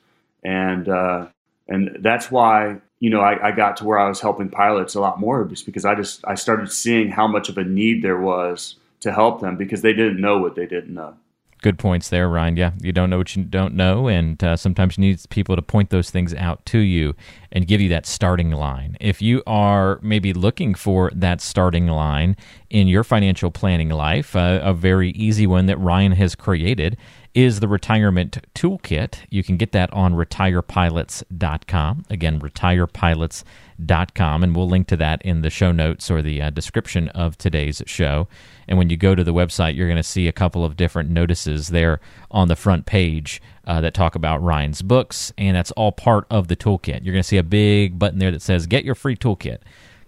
And 0.44 0.88
uh, 0.88 1.28
and 1.68 1.98
that's 2.00 2.32
why 2.32 2.78
you 3.00 3.10
know 3.10 3.20
I, 3.20 3.50
I, 3.50 3.52
got 3.52 3.78
to 3.78 3.84
where 3.84 4.00
I 4.00 4.08
was 4.08 4.22
helping 4.22 4.50
pilots 4.50 4.96
a 4.96 5.02
lot 5.02 5.20
more 5.20 5.44
just 5.44 5.66
because 5.66 5.84
I 5.84 5.94
just 5.94 6.22
I 6.26 6.36
started 6.36 6.72
seeing 6.72 7.12
how 7.12 7.28
much 7.28 7.50
of 7.50 7.58
a 7.58 7.64
need 7.64 8.02
there 8.02 8.20
was 8.20 8.76
to 9.02 9.12
help 9.12 9.42
them 9.42 9.58
because 9.58 9.82
they 9.82 9.94
didn't 9.94 10.22
know 10.22 10.38
what 10.38 10.56
they 10.56 10.66
didn't 10.66 10.94
know. 10.94 11.16
Good 11.64 11.80
points 11.80 12.10
there, 12.10 12.30
Ryan. 12.30 12.56
Yeah, 12.56 12.72
you 12.82 12.92
don't 12.92 13.10
know 13.10 13.18
what 13.18 13.36
you 13.36 13.44
don't 13.44 13.74
know, 13.74 14.08
and 14.08 14.42
uh, 14.44 14.56
sometimes 14.56 14.98
you 14.98 15.02
need 15.02 15.20
people 15.30 15.56
to 15.56 15.62
point 15.64 15.90
those 15.90 16.12
things 16.12 16.34
out 16.36 16.64
to 16.68 16.78
you 16.78 17.16
and 17.52 17.66
give 17.66 17.82
you 17.82 17.90
that 17.90 18.06
starting 18.06 18.52
line. 18.52 18.96
If 19.00 19.24
you 19.24 19.42
are 19.48 20.00
maybe 20.04 20.34
looking 20.34 20.76
for 20.76 21.12
that 21.16 21.42
starting 21.42 21.88
line 21.88 22.38
in 22.70 22.88
your 22.88 23.04
financial 23.04 23.50
planning 23.50 23.90
life, 23.90 24.36
uh, 24.36 24.60
a 24.62 24.74
very 24.74 25.10
easy 25.12 25.48
one 25.48 25.66
that 25.66 25.80
Ryan 25.80 26.12
has 26.12 26.36
created 26.36 26.96
is 27.38 27.60
the 27.60 27.67
retirement 27.67 28.39
toolkit. 28.56 29.20
You 29.29 29.44
can 29.44 29.58
get 29.58 29.72
that 29.72 29.94
on 29.94 30.15
retirepilots.com. 30.15 32.06
Again, 32.10 32.39
retirepilots.com, 32.39 34.44
and 34.44 34.56
we'll 34.56 34.67
link 34.67 34.88
to 34.88 34.98
that 34.98 35.22
in 35.22 35.41
the 35.41 35.51
show 35.51 35.72
notes 35.72 36.10
or 36.10 36.24
the 36.24 36.41
uh, 36.41 36.50
description 36.50 37.10
of 37.10 37.38
today's 37.38 37.84
show. 37.86 38.27
And 38.67 38.79
when 38.79 38.89
you 38.89 38.98
go 38.98 39.13
to 39.13 39.24
the 39.24 39.36
website, 39.36 39.75
you're 39.75 39.86
going 39.86 39.98
to 39.98 40.03
see 40.03 40.27
a 40.27 40.32
couple 40.32 40.65
of 40.65 40.75
different 40.75 41.12
notices 41.12 41.67
there 41.67 42.00
on 42.32 42.48
the 42.48 42.56
front 42.56 42.88
page 42.88 43.39
uh, 43.67 43.82
that 43.82 43.94
talk 43.94 44.15
about 44.15 44.41
Ryan's 44.41 44.82
books, 44.82 45.32
and 45.38 45.56
that's 45.56 45.70
all 45.74 45.91
part 45.91 46.25
of 46.32 46.48
the 46.48 46.56
toolkit. 46.56 47.03
You're 47.03 47.13
going 47.13 47.22
to 47.22 47.24
see 47.24 47.38
a 47.38 47.44
big 47.44 48.00
button 48.00 48.17
there 48.17 48.32
that 48.32 48.41
says 48.41 48.65
Get 48.65 48.84
Your 48.84 48.96
Free 48.96 49.15
Toolkit 49.15 49.60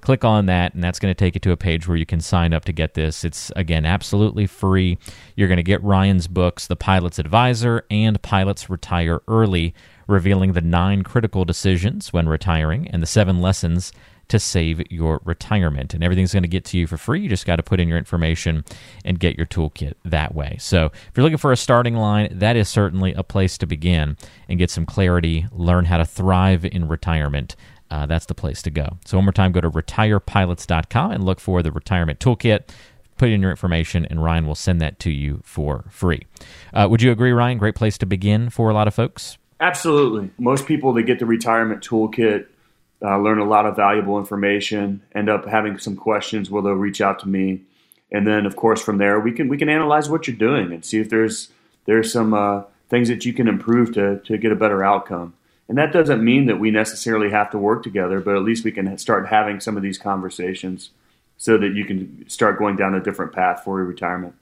click 0.01 0.23
on 0.23 0.45
that 0.45 0.73
and 0.73 0.83
that's 0.83 0.99
going 0.99 1.13
to 1.13 1.17
take 1.17 1.35
you 1.35 1.39
to 1.39 1.51
a 1.51 1.57
page 1.57 1.87
where 1.87 1.97
you 1.97 2.05
can 2.05 2.21
sign 2.21 2.53
up 2.53 2.65
to 2.65 2.71
get 2.71 2.93
this 2.93 3.23
it's 3.23 3.51
again 3.55 3.85
absolutely 3.85 4.45
free 4.45 4.97
you're 5.35 5.47
going 5.47 5.57
to 5.57 5.63
get 5.63 5.83
ryan's 5.83 6.27
books 6.27 6.67
the 6.67 6.75
pilot's 6.75 7.19
advisor 7.19 7.85
and 7.89 8.21
pilots 8.21 8.69
retire 8.69 9.21
early 9.27 9.73
revealing 10.07 10.53
the 10.53 10.61
nine 10.61 11.03
critical 11.03 11.45
decisions 11.45 12.11
when 12.11 12.27
retiring 12.27 12.87
and 12.87 13.01
the 13.01 13.07
seven 13.07 13.41
lessons 13.41 13.91
to 14.29 14.39
save 14.39 14.81
your 14.91 15.19
retirement. 15.25 15.93
And 15.93 16.03
everything's 16.03 16.31
going 16.31 16.43
to 16.43 16.49
get 16.49 16.63
to 16.65 16.77
you 16.77 16.87
for 16.87 16.97
free. 16.97 17.21
You 17.21 17.29
just 17.29 17.45
got 17.45 17.57
to 17.57 17.63
put 17.63 17.79
in 17.79 17.87
your 17.87 17.97
information 17.97 18.63
and 19.03 19.19
get 19.19 19.35
your 19.35 19.47
toolkit 19.47 19.95
that 20.05 20.33
way. 20.33 20.55
So 20.59 20.85
if 20.85 21.11
you're 21.15 21.23
looking 21.23 21.37
for 21.37 21.51
a 21.51 21.57
starting 21.57 21.95
line, 21.95 22.29
that 22.31 22.55
is 22.55 22.69
certainly 22.69 23.13
a 23.13 23.23
place 23.23 23.57
to 23.57 23.65
begin 23.65 24.17
and 24.47 24.59
get 24.59 24.69
some 24.69 24.85
clarity, 24.85 25.47
learn 25.51 25.85
how 25.85 25.97
to 25.97 26.05
thrive 26.05 26.63
in 26.63 26.87
retirement. 26.87 27.55
Uh, 27.91 28.05
that's 28.05 28.25
the 28.27 28.35
place 28.35 28.61
to 28.61 28.69
go. 28.69 28.97
So, 29.05 29.17
one 29.17 29.25
more 29.25 29.31
time, 29.31 29.51
go 29.51 29.61
to 29.61 29.69
retirepilots.com 29.69 31.11
and 31.11 31.23
look 31.23 31.39
for 31.39 31.63
the 31.63 31.71
retirement 31.71 32.19
toolkit 32.19 32.69
put 33.19 33.29
in 33.29 33.41
your 33.41 33.51
information, 33.51 34.05
and 34.05 34.23
Ryan 34.23 34.47
will 34.47 34.55
send 34.55 34.81
that 34.81 34.97
to 34.99 35.11
you 35.11 35.41
for 35.43 35.85
free. 35.91 36.25
Uh, 36.73 36.87
would 36.89 37.03
you 37.03 37.11
agree, 37.11 37.31
Ryan? 37.31 37.59
Great 37.59 37.75
place 37.75 37.97
to 37.99 38.07
begin 38.07 38.49
for 38.49 38.71
a 38.71 38.73
lot 38.73 38.87
of 38.87 38.95
folks. 38.95 39.37
Absolutely. 39.59 40.31
Most 40.39 40.65
people 40.65 40.93
that 40.93 41.03
get 41.03 41.19
the 41.19 41.25
retirement 41.27 41.85
toolkit 41.85 42.47
uh, 43.03 43.17
learn 43.19 43.39
a 43.39 43.45
lot 43.45 43.65
of 43.65 43.75
valuable 43.75 44.17
information, 44.17 45.01
end 45.13 45.29
up 45.29 45.45
having 45.45 45.77
some 45.77 45.95
questions 45.95 46.49
where 46.49 46.63
they'll 46.63 46.73
reach 46.73 47.01
out 47.01 47.19
to 47.19 47.27
me, 47.27 47.61
and 48.11 48.25
then 48.25 48.45
of 48.45 48.55
course 48.55 48.81
from 48.81 48.97
there 48.97 49.19
we 49.19 49.31
can 49.31 49.47
we 49.47 49.57
can 49.57 49.69
analyze 49.69 50.09
what 50.09 50.27
you're 50.27 50.35
doing 50.35 50.73
and 50.73 50.83
see 50.83 50.99
if 50.99 51.09
there's 51.09 51.49
there's 51.85 52.11
some 52.11 52.33
uh, 52.33 52.63
things 52.89 53.07
that 53.07 53.23
you 53.25 53.31
can 53.31 53.47
improve 53.47 53.93
to 53.93 54.19
to 54.19 54.37
get 54.37 54.51
a 54.51 54.55
better 54.55 54.83
outcome. 54.83 55.33
And 55.69 55.77
that 55.77 55.93
doesn't 55.93 56.23
mean 56.23 56.47
that 56.47 56.59
we 56.59 56.71
necessarily 56.71 57.29
have 57.29 57.51
to 57.51 57.57
work 57.57 57.83
together, 57.83 58.19
but 58.19 58.35
at 58.35 58.43
least 58.43 58.65
we 58.65 58.71
can 58.71 58.97
start 58.97 59.27
having 59.27 59.59
some 59.59 59.77
of 59.77 59.83
these 59.83 59.97
conversations 59.97 60.89
so 61.37 61.57
that 61.57 61.73
you 61.73 61.85
can 61.85 62.27
start 62.27 62.59
going 62.59 62.75
down 62.75 62.95
a 62.95 63.01
different 63.01 63.31
path 63.31 63.63
for 63.63 63.77
your 63.77 63.85
retirement 63.85 64.35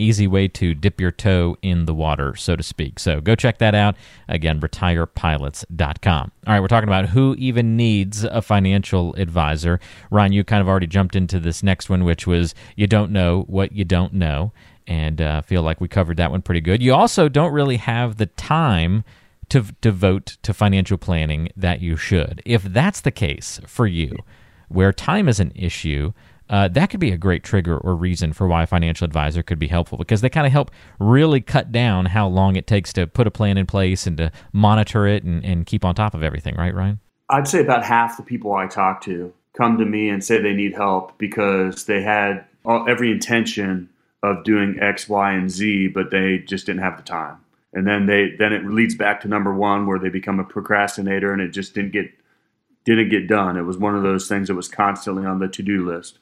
easy 0.00 0.26
way 0.26 0.48
to 0.48 0.74
dip 0.74 1.00
your 1.00 1.10
toe 1.10 1.56
in 1.62 1.84
the 1.84 1.94
water, 1.94 2.34
so 2.34 2.56
to 2.56 2.62
speak. 2.62 2.98
So 2.98 3.20
go 3.20 3.34
check 3.34 3.58
that 3.58 3.74
out. 3.74 3.96
Again, 4.28 4.60
retirepilots.com. 4.60 6.32
All 6.46 6.52
right, 6.52 6.60
we're 6.60 6.68
talking 6.68 6.88
about 6.88 7.10
who 7.10 7.34
even 7.38 7.76
needs 7.76 8.24
a 8.24 8.42
financial 8.42 9.14
advisor. 9.14 9.78
Ryan, 10.10 10.32
you 10.32 10.42
kind 10.42 10.60
of 10.60 10.68
already 10.68 10.86
jumped 10.86 11.14
into 11.14 11.38
this 11.38 11.62
next 11.62 11.90
one, 11.90 12.04
which 12.04 12.26
was 12.26 12.54
you 12.76 12.86
don't 12.86 13.12
know 13.12 13.42
what 13.42 13.72
you 13.72 13.84
don't 13.84 14.14
know. 14.14 14.52
And 14.86 15.20
uh, 15.20 15.42
feel 15.42 15.62
like 15.62 15.80
we 15.80 15.86
covered 15.86 16.16
that 16.16 16.32
one 16.32 16.42
pretty 16.42 16.62
good. 16.62 16.82
You 16.82 16.94
also 16.94 17.28
don't 17.28 17.52
really 17.52 17.76
have 17.76 18.16
the 18.16 18.26
time 18.26 19.04
to 19.50 19.62
devote 19.80 20.38
to 20.42 20.54
financial 20.54 20.98
planning 20.98 21.48
that 21.56 21.80
you 21.80 21.96
should. 21.96 22.42
If 22.44 22.62
that's 22.62 23.00
the 23.00 23.10
case 23.10 23.60
for 23.66 23.86
you, 23.86 24.16
where 24.68 24.92
time 24.92 25.28
is 25.28 25.40
an 25.40 25.52
issue, 25.54 26.12
uh, 26.48 26.68
that 26.68 26.90
could 26.90 27.00
be 27.00 27.12
a 27.12 27.16
great 27.16 27.44
trigger 27.44 27.78
or 27.78 27.94
reason 27.94 28.32
for 28.32 28.48
why 28.48 28.64
a 28.64 28.66
financial 28.66 29.04
advisor 29.04 29.42
could 29.42 29.58
be 29.58 29.68
helpful 29.68 29.96
because 29.96 30.20
they 30.20 30.28
kind 30.28 30.46
of 30.46 30.52
help 30.52 30.70
really 30.98 31.40
cut 31.40 31.70
down 31.70 32.06
how 32.06 32.26
long 32.26 32.56
it 32.56 32.66
takes 32.66 32.92
to 32.92 33.06
put 33.06 33.26
a 33.26 33.30
plan 33.30 33.56
in 33.56 33.66
place 33.66 34.06
and 34.06 34.16
to 34.16 34.32
monitor 34.52 35.06
it 35.06 35.22
and, 35.22 35.44
and 35.44 35.66
keep 35.66 35.84
on 35.84 35.94
top 35.94 36.12
of 36.12 36.22
everything, 36.22 36.56
right, 36.56 36.74
Ryan? 36.74 36.98
I'd 37.28 37.46
say 37.46 37.60
about 37.60 37.84
half 37.84 38.16
the 38.16 38.24
people 38.24 38.52
I 38.52 38.66
talk 38.66 39.00
to 39.02 39.32
come 39.52 39.78
to 39.78 39.84
me 39.84 40.08
and 40.08 40.24
say 40.24 40.40
they 40.40 40.52
need 40.52 40.74
help 40.74 41.16
because 41.18 41.84
they 41.84 42.02
had 42.02 42.44
all, 42.64 42.88
every 42.88 43.12
intention 43.12 43.88
of 44.22 44.42
doing 44.44 44.78
X, 44.80 45.08
Y, 45.08 45.32
and 45.32 45.50
Z, 45.50 45.88
but 45.88 46.10
they 46.10 46.38
just 46.38 46.66
didn't 46.66 46.82
have 46.82 46.96
the 46.96 47.02
time. 47.02 47.36
And 47.72 47.86
then 47.86 48.06
they 48.06 48.30
then 48.38 48.52
it 48.52 48.64
leads 48.64 48.94
back 48.94 49.20
to 49.20 49.28
number 49.28 49.54
one 49.54 49.86
where 49.86 49.98
they 49.98 50.08
become 50.08 50.40
a 50.40 50.44
procrastinator 50.44 51.32
and 51.32 51.40
it 51.40 51.50
just 51.50 51.74
didn't 51.74 51.92
get 51.92 52.10
didn't 52.84 53.10
get 53.10 53.28
done. 53.28 53.56
It 53.56 53.62
was 53.62 53.78
one 53.78 53.94
of 53.94 54.02
those 54.02 54.28
things 54.28 54.48
that 54.48 54.54
was 54.54 54.68
constantly 54.68 55.24
on 55.24 55.38
the 55.38 55.48
to 55.48 55.62
do 55.62 55.86
list. 55.86 56.18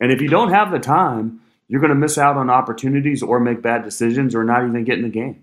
And 0.00 0.12
if 0.12 0.20
you 0.20 0.28
don't 0.28 0.50
have 0.50 0.70
the 0.70 0.78
time, 0.78 1.40
you're 1.68 1.80
going 1.80 1.90
to 1.90 1.96
miss 1.96 2.16
out 2.16 2.36
on 2.36 2.48
opportunities 2.48 3.22
or 3.22 3.40
make 3.40 3.62
bad 3.62 3.82
decisions 3.82 4.34
or 4.34 4.44
not 4.44 4.66
even 4.66 4.84
get 4.84 4.98
in 4.98 5.02
the 5.02 5.08
game. 5.08 5.42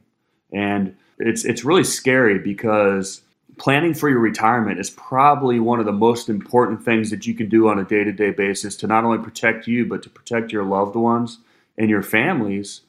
And 0.52 0.96
it's 1.20 1.46
it's 1.46 1.64
really 1.64 1.84
scary 1.84 2.40
because 2.40 3.22
planning 3.58 3.94
for 3.94 4.10
your 4.10 4.20
retirement 4.20 4.80
is 4.80 4.90
probably 4.90 5.60
one 5.60 5.80
of 5.80 5.86
the 5.86 5.92
most 5.92 6.30
important 6.30 6.84
things 6.84 7.12
that 7.12 7.28
you 7.28 7.36
can 7.36 7.50
do 7.50 7.68
on 7.68 7.78
a 7.78 7.84
day-to-day 7.84 8.32
basis 8.32 8.76
to 8.78 8.88
not 8.88 9.04
only 9.04 9.20
protect 9.20 9.68
you 9.68 9.86
but 9.86 10.02
to 10.02 10.10
protect 10.10 10.52
your 10.52 10.64
loved 10.64 10.96
ones 10.96 11.40
and 11.78 11.90
your 11.90 12.02
families. 12.02 12.82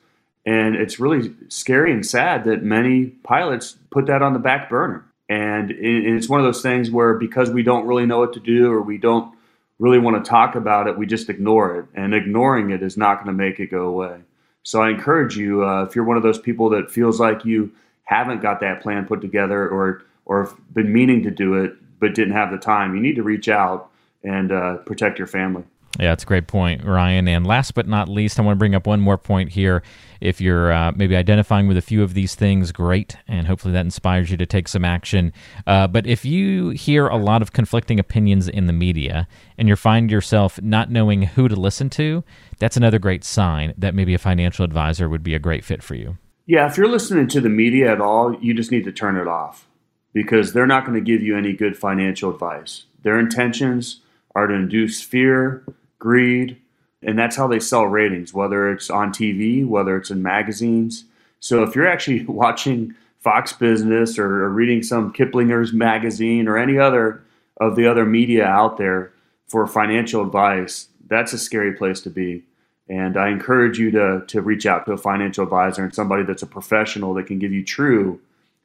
And 0.46 0.76
it's 0.76 1.00
really 1.00 1.34
scary 1.48 1.92
and 1.92 2.04
sad 2.04 2.44
that 2.44 2.62
many 2.62 3.06
pilots 3.06 3.76
put 3.90 4.06
that 4.06 4.22
on 4.22 4.34
the 4.34 4.38
back 4.38 4.68
burner. 4.68 5.04
And 5.28 5.70
it's 5.70 6.28
one 6.28 6.38
of 6.38 6.44
those 6.44 6.60
things 6.60 6.90
where 6.90 7.14
because 7.14 7.50
we 7.50 7.62
don't 7.62 7.86
really 7.86 8.04
know 8.04 8.18
what 8.18 8.34
to 8.34 8.40
do 8.40 8.70
or 8.70 8.82
we 8.82 8.98
don't 8.98 9.34
really 9.78 9.98
want 9.98 10.22
to 10.22 10.28
talk 10.28 10.54
about 10.54 10.86
it, 10.86 10.98
we 10.98 11.06
just 11.06 11.30
ignore 11.30 11.78
it. 11.78 11.86
And 11.94 12.14
ignoring 12.14 12.70
it 12.70 12.82
is 12.82 12.96
not 12.96 13.16
going 13.16 13.26
to 13.26 13.32
make 13.32 13.58
it 13.58 13.70
go 13.70 13.86
away. 13.86 14.20
So 14.62 14.82
I 14.82 14.90
encourage 14.90 15.36
you, 15.36 15.64
uh, 15.64 15.84
if 15.84 15.94
you're 15.94 16.04
one 16.04 16.16
of 16.16 16.22
those 16.22 16.38
people 16.38 16.70
that 16.70 16.90
feels 16.90 17.20
like 17.20 17.44
you 17.44 17.72
haven't 18.04 18.42
got 18.42 18.60
that 18.60 18.82
plan 18.82 19.06
put 19.06 19.20
together 19.20 19.68
or 19.68 20.02
or 20.26 20.50
been 20.72 20.90
meaning 20.90 21.22
to 21.22 21.30
do 21.30 21.54
it 21.54 21.74
but 22.00 22.14
didn't 22.14 22.32
have 22.32 22.50
the 22.50 22.58
time, 22.58 22.94
you 22.94 23.00
need 23.00 23.16
to 23.16 23.22
reach 23.22 23.48
out 23.48 23.90
and 24.22 24.52
uh, 24.52 24.76
protect 24.78 25.18
your 25.18 25.26
family. 25.28 25.64
Yeah, 25.98 26.08
that's 26.08 26.24
a 26.24 26.26
great 26.26 26.48
point, 26.48 26.84
Ryan. 26.84 27.28
And 27.28 27.46
last 27.46 27.74
but 27.74 27.86
not 27.86 28.08
least, 28.08 28.38
I 28.38 28.42
want 28.42 28.56
to 28.56 28.58
bring 28.58 28.74
up 28.74 28.86
one 28.86 29.00
more 29.00 29.16
point 29.16 29.52
here. 29.52 29.82
If 30.20 30.40
you're 30.40 30.72
uh, 30.72 30.92
maybe 30.96 31.14
identifying 31.14 31.68
with 31.68 31.76
a 31.76 31.82
few 31.82 32.02
of 32.02 32.14
these 32.14 32.34
things, 32.34 32.72
great, 32.72 33.16
and 33.28 33.46
hopefully 33.46 33.72
that 33.74 33.84
inspires 33.84 34.30
you 34.30 34.36
to 34.38 34.46
take 34.46 34.66
some 34.66 34.84
action. 34.84 35.32
Uh, 35.66 35.86
but 35.86 36.06
if 36.06 36.24
you 36.24 36.70
hear 36.70 37.06
a 37.06 37.16
lot 37.16 37.42
of 37.42 37.52
conflicting 37.52 38.00
opinions 38.00 38.48
in 38.48 38.66
the 38.66 38.72
media 38.72 39.28
and 39.56 39.68
you 39.68 39.76
find 39.76 40.10
yourself 40.10 40.60
not 40.62 40.90
knowing 40.90 41.22
who 41.22 41.46
to 41.46 41.54
listen 41.54 41.90
to, 41.90 42.24
that's 42.58 42.76
another 42.76 42.98
great 42.98 43.22
sign 43.22 43.74
that 43.78 43.94
maybe 43.94 44.14
a 44.14 44.18
financial 44.18 44.64
advisor 44.64 45.08
would 45.08 45.22
be 45.22 45.34
a 45.34 45.38
great 45.38 45.64
fit 45.64 45.82
for 45.82 45.94
you. 45.94 46.18
Yeah, 46.46 46.66
if 46.66 46.76
you're 46.76 46.88
listening 46.88 47.28
to 47.28 47.40
the 47.40 47.48
media 47.48 47.92
at 47.92 48.00
all, 48.00 48.36
you 48.40 48.52
just 48.52 48.70
need 48.70 48.84
to 48.84 48.92
turn 48.92 49.16
it 49.16 49.28
off 49.28 49.68
because 50.12 50.52
they're 50.52 50.66
not 50.66 50.84
going 50.84 50.98
to 50.98 51.04
give 51.04 51.22
you 51.22 51.36
any 51.36 51.52
good 51.52 51.76
financial 51.76 52.30
advice. 52.30 52.84
Their 53.02 53.18
intentions 53.18 54.00
are 54.34 54.46
to 54.46 54.54
induce 54.54 55.00
fear 55.00 55.64
greed, 55.98 56.60
and 57.02 57.18
that's 57.18 57.36
how 57.36 57.46
they 57.46 57.60
sell 57.60 57.86
ratings, 57.86 58.32
whether 58.32 58.70
it's 58.70 58.90
on 58.90 59.12
TV, 59.12 59.66
whether 59.66 59.96
it's 59.96 60.10
in 60.10 60.22
magazines. 60.22 61.04
So 61.40 61.62
if 61.62 61.74
you're 61.74 61.86
actually 61.86 62.24
watching 62.28 62.94
Fox 63.20 63.52
Business 63.52 64.18
or, 64.18 64.48
reading 64.50 64.82
some 64.82 65.12
Kiplinger's 65.12 65.72
magazine 65.72 66.46
or 66.46 66.58
any 66.58 66.78
other 66.78 67.22
of 67.58 67.76
the 67.76 67.86
other 67.86 68.04
media 68.04 68.44
out 68.44 68.76
there 68.76 69.12
for 69.48 69.66
financial 69.66 70.22
advice, 70.22 70.88
that's 71.06 71.32
a 71.32 71.38
scary 71.38 71.72
place 71.72 72.00
to 72.02 72.10
be. 72.10 72.42
And 72.88 73.16
I 73.16 73.28
encourage 73.28 73.78
you 73.78 73.90
to, 73.92 74.24
to 74.26 74.42
reach 74.42 74.66
out 74.66 74.84
to 74.86 74.92
a 74.92 74.98
financial 74.98 75.44
advisor 75.44 75.82
and 75.84 75.94
somebody 75.94 76.22
that's 76.22 76.42
a 76.42 76.46
professional 76.46 77.14
that 77.14 77.26
can 77.26 77.38
give 77.38 77.52
you 77.52 77.64
true 77.64 78.20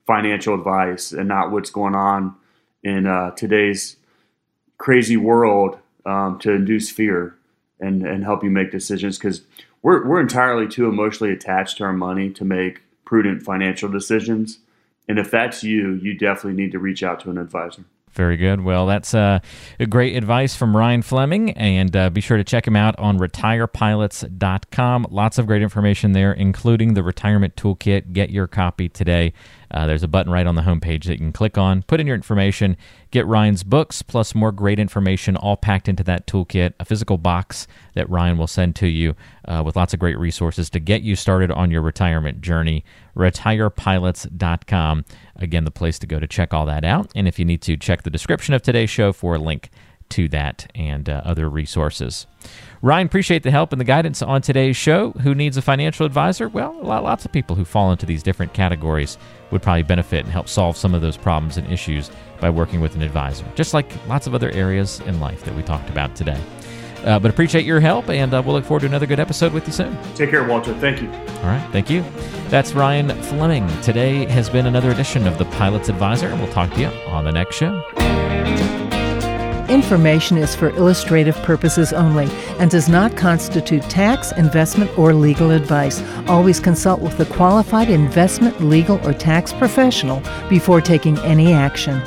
financial 0.06 0.56
advice 0.56 1.12
and 1.12 1.28
not 1.28 1.52
what's 1.52 1.70
going 1.70 1.96
on 1.96 2.36
in 2.84 3.06
uh, 3.06 3.32
today's 3.32 3.96
crazy 4.78 5.18
world 5.18 5.78
um, 6.10 6.40
to 6.40 6.52
induce 6.52 6.90
fear 6.90 7.36
and, 7.80 8.06
and 8.06 8.24
help 8.24 8.44
you 8.44 8.50
make 8.50 8.72
decisions 8.72 9.18
because 9.18 9.42
we're, 9.84 10.06
we're 10.06 10.20
entirely 10.20 10.68
too 10.68 10.90
emotionally 10.90 11.32
attached 11.32 11.78
to 11.78 11.84
our 11.84 11.94
money 11.94 12.32
to 12.32 12.44
make 12.44 12.82
prudent 13.06 13.44
financial 13.44 13.90
decisions. 13.90 14.60
And 15.08 15.20
if 15.20 15.30
that's 15.30 15.64
you, 15.64 15.94
you 15.94 16.16
definitely 16.16 16.62
need 16.62 16.72
to 16.72 16.80
reach 16.80 17.04
out 17.04 17.20
to 17.22 17.30
an 17.30 17.38
advisor. 17.38 17.84
Very 18.14 18.38
good. 18.38 18.62
Well, 18.62 18.86
that's 18.86 19.14
uh, 19.14 19.40
great 19.90 20.16
advice 20.16 20.56
from 20.56 20.76
Ryan 20.76 21.02
Fleming. 21.02 21.52
And 21.52 21.96
uh, 21.96 22.10
be 22.10 22.22
sure 22.22 22.38
to 22.38 22.44
check 22.44 22.68
him 22.68 22.76
out 22.76 22.98
on 23.00 23.18
retirepilots.com. 23.20 25.08
Lots 25.10 25.38
of 25.38 25.48
great 25.48 25.62
information 25.62 26.14
there, 26.14 26.34
including 26.34 26.96
the 26.96 27.04
retirement 27.04 27.56
toolkit. 27.56 28.12
Get 28.14 28.30
your 28.30 28.48
copy 28.48 28.90
today. 28.90 29.34
Uh, 29.72 29.86
there's 29.86 30.04
a 30.04 30.08
button 30.08 30.32
right 30.32 30.48
on 30.48 30.56
the 30.56 30.64
homepage 30.64 31.04
that 31.04 31.14
you 31.14 31.18
can 31.18 31.32
click 31.32 31.58
on, 31.58 31.84
put 31.84 32.00
in 32.00 32.08
your 32.08 32.16
information, 32.16 32.76
get 33.12 33.28
Ryan's 33.28 33.64
books, 33.64 34.02
plus 34.02 34.34
more 34.34 34.52
great 34.52 34.80
information 34.80 35.38
all 35.38 35.58
packed 35.58 35.88
into 35.88 36.04
that 36.06 36.26
toolkit, 36.26 36.74
a 36.80 36.86
physical 36.86 37.20
box 37.20 37.68
that 37.94 38.10
Ryan 38.10 38.38
will 38.40 38.48
send 38.48 38.76
to 38.78 38.88
you 38.88 39.16
uh, 39.46 39.62
with 39.64 39.76
lots 39.76 39.94
of 39.94 40.00
great 40.00 40.18
resources 40.18 40.72
to 40.72 40.80
get 40.80 41.04
you 41.04 41.16
started 41.16 41.52
on 41.52 41.70
your 41.70 41.84
retirement 41.84 42.42
journey. 42.42 42.84
RetirePilots.com. 43.16 45.06
Again, 45.40 45.66
the 45.66 45.72
place 45.72 45.98
to 46.00 46.08
go 46.08 46.20
to 46.20 46.28
check 46.28 46.54
all 46.54 46.66
that 46.66 46.84
out. 46.84 47.12
And 47.16 47.28
if 47.28 47.40
you 47.40 47.46
need 47.46 47.62
to, 47.64 47.78
check 47.78 48.04
the 48.04 48.10
description 48.10 48.54
of 48.54 48.62
today's 48.62 48.90
show 48.90 49.14
for 49.14 49.36
a 49.36 49.40
link 49.40 49.70
to 50.10 50.28
that 50.30 50.70
and 50.76 51.08
uh, 51.08 51.22
other 51.24 51.50
resources. 51.50 52.26
Ryan, 52.82 53.08
appreciate 53.08 53.44
the 53.44 53.52
help 53.52 53.72
and 53.72 53.80
the 53.80 53.86
guidance 53.86 54.22
on 54.22 54.42
today's 54.42 54.78
show. 54.78 55.12
Who 55.12 55.36
needs 55.36 55.58
a 55.58 55.62
financial 55.62 56.06
advisor? 56.06 56.50
Well, 56.50 56.78
lots 56.82 57.26
of 57.26 57.32
people 57.32 57.56
who 57.56 57.66
fall 57.66 57.92
into 57.92 58.06
these 58.06 58.24
different 58.24 58.54
categories 58.54 59.18
would 59.52 59.62
probably 59.62 59.84
benefit 59.84 60.24
and 60.24 60.34
help 60.34 60.48
solve 60.48 60.78
some 60.78 60.96
of 60.96 61.02
those 61.02 61.18
problems 61.18 61.58
and 61.58 61.72
issues 61.72 62.10
by 62.40 62.50
working 62.50 62.80
with 62.80 62.96
an 62.96 63.02
advisor, 63.02 63.46
just 63.56 63.74
like 63.74 63.92
lots 64.08 64.28
of 64.28 64.34
other 64.34 64.50
areas 64.52 65.00
in 65.02 65.20
life 65.20 65.44
that 65.44 65.56
we 65.56 65.62
talked 65.62 65.90
about 65.90 66.16
today. 66.16 66.40
Uh, 67.06 67.20
but 67.20 67.32
appreciate 67.32 67.66
your 67.66 67.80
help, 67.80 68.10
and 68.10 68.34
uh, 68.34 68.42
we'll 68.46 68.56
look 68.56 68.66
forward 68.66 68.82
to 68.82 68.86
another 68.86 69.06
good 69.06 69.20
episode 69.20 69.54
with 69.54 69.66
you 69.68 69.74
soon. 69.74 69.98
Take 70.16 70.30
care, 70.32 70.44
Walter. 70.44 70.74
Thank 70.76 71.02
you. 71.02 71.10
All 71.10 71.46
right. 71.46 71.70
Thank 71.72 71.90
you. 71.90 72.04
That's 72.50 72.74
Ryan 72.74 73.10
Fleming. 73.24 73.68
Today 73.82 74.26
has 74.26 74.50
been 74.50 74.66
another 74.66 74.92
edition 74.92 75.28
of 75.28 75.38
the 75.38 75.46
Pilot's 75.46 75.90
Advisor, 75.90 76.28
and 76.28 76.42
we'll 76.42 76.52
talk 76.52 76.74
to 76.74 76.80
you 76.80 76.88
on 77.08 77.24
the 77.24 77.32
next 77.32 77.56
show. 77.56 77.84
Information 79.70 80.36
is 80.36 80.56
for 80.56 80.70
illustrative 80.72 81.36
purposes 81.44 81.94
only 81.94 82.26
and 82.58 82.72
does 82.72 82.90
not 82.90 83.16
constitute 83.16 83.84
tax, 83.84 84.32
investment, 84.32 84.90
or 84.98 85.14
legal 85.14 85.52
advice. 85.52 86.02
Always 86.28 86.60
consult 86.60 87.02
with 87.02 87.20
a 87.20 87.26
qualified 87.26 87.88
investment, 87.88 88.60
legal, 88.64 89.00
or 89.08 89.14
tax 89.14 89.54
professional 89.54 90.24
before 90.50 90.82
taking 90.82 91.20
any 91.20 91.54
action. 91.54 92.02